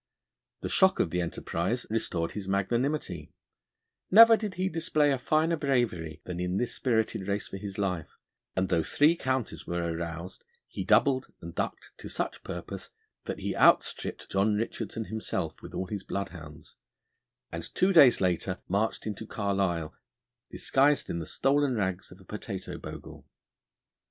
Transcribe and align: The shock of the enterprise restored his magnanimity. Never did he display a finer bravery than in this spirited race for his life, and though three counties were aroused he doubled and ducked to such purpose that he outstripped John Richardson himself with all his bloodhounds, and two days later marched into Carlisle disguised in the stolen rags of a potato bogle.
The 0.61 0.67
shock 0.69 0.99
of 0.99 1.11
the 1.11 1.21
enterprise 1.21 1.85
restored 1.91 2.31
his 2.31 2.47
magnanimity. 2.47 3.35
Never 4.09 4.35
did 4.35 4.55
he 4.55 4.67
display 4.67 5.11
a 5.11 5.19
finer 5.19 5.55
bravery 5.57 6.21
than 6.25 6.39
in 6.39 6.57
this 6.57 6.73
spirited 6.73 7.27
race 7.27 7.47
for 7.47 7.57
his 7.57 7.77
life, 7.77 8.09
and 8.55 8.69
though 8.69 8.81
three 8.81 9.15
counties 9.15 9.67
were 9.67 9.83
aroused 9.93 10.43
he 10.67 10.83
doubled 10.83 11.31
and 11.39 11.53
ducked 11.53 11.91
to 11.99 12.09
such 12.09 12.43
purpose 12.43 12.89
that 13.25 13.41
he 13.41 13.55
outstripped 13.55 14.31
John 14.31 14.55
Richardson 14.55 15.05
himself 15.05 15.61
with 15.61 15.75
all 15.75 15.85
his 15.85 16.03
bloodhounds, 16.03 16.73
and 17.51 17.61
two 17.75 17.93
days 17.93 18.19
later 18.19 18.57
marched 18.67 19.05
into 19.05 19.27
Carlisle 19.27 19.93
disguised 20.49 21.11
in 21.11 21.19
the 21.19 21.27
stolen 21.27 21.75
rags 21.75 22.11
of 22.11 22.19
a 22.19 22.25
potato 22.25 22.79
bogle. 22.79 23.27